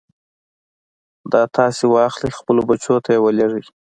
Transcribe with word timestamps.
دا 1.31 1.41
تاسې 1.55 1.83
واخلئ 1.95 2.29
خپلو 2.39 2.61
بچو 2.69 2.95
ته 3.05 3.09
يې 3.15 3.19
ولېږئ. 3.21 3.63